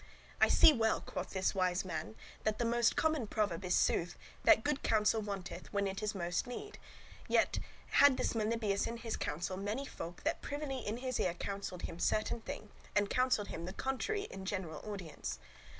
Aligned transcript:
"I 0.41 0.47
see 0.47 0.73
well," 0.73 0.99
quoth 0.99 1.29
this 1.29 1.53
wise 1.53 1.85
man, 1.85 2.15
"that 2.43 2.57
the 2.57 2.93
common 2.95 3.27
proverb 3.27 3.63
is 3.63 3.75
sooth, 3.75 4.17
that 4.45 4.63
good 4.63 4.81
counsel 4.81 5.21
wanteth, 5.21 5.71
when 5.71 5.85
it 5.85 6.01
is 6.01 6.15
most 6.15 6.47
need." 6.47 6.79
Yet 7.27 7.51
[besides, 7.51 7.59
further] 7.91 7.97
had 8.03 8.17
this 8.17 8.33
Melibœus 8.33 8.87
in 8.87 8.97
his 8.97 9.15
council 9.15 9.57
many 9.57 9.85
folk, 9.85 10.23
that 10.23 10.41
privily 10.41 10.79
in 10.79 10.97
his 10.97 11.19
ear 11.19 11.35
counselled 11.35 11.83
him 11.83 11.99
certain 11.99 12.41
thing, 12.41 12.71
and 12.95 13.11
counselled 13.11 13.49
him 13.49 13.65
the 13.65 13.73
contrary 13.73 14.23
in 14.31 14.43
general 14.45 14.81
audience. 14.91 15.37